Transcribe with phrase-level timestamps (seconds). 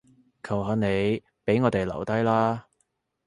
[0.41, 2.65] 求下你，畀我哋留低啦